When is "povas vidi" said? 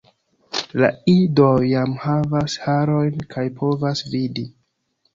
3.63-4.51